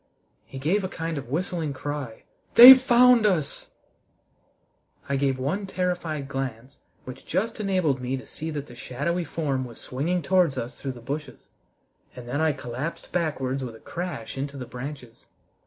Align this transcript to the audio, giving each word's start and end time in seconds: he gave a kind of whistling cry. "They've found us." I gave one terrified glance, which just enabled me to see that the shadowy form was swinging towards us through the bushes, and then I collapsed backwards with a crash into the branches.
he 0.47 0.57
gave 0.57 0.83
a 0.83 0.89
kind 0.89 1.19
of 1.19 1.29
whistling 1.29 1.73
cry. 1.73 2.23
"They've 2.55 2.81
found 2.81 3.23
us." 3.27 3.69
I 5.07 5.15
gave 5.15 5.37
one 5.37 5.67
terrified 5.67 6.27
glance, 6.27 6.79
which 7.05 7.23
just 7.23 7.59
enabled 7.59 8.01
me 8.01 8.17
to 8.17 8.25
see 8.25 8.49
that 8.49 8.65
the 8.65 8.73
shadowy 8.73 9.23
form 9.23 9.63
was 9.63 9.79
swinging 9.79 10.23
towards 10.23 10.57
us 10.57 10.81
through 10.81 10.93
the 10.93 11.01
bushes, 11.01 11.49
and 12.15 12.27
then 12.27 12.41
I 12.41 12.51
collapsed 12.51 13.11
backwards 13.11 13.63
with 13.63 13.75
a 13.75 13.79
crash 13.79 14.39
into 14.39 14.57
the 14.57 14.65
branches. 14.65 15.27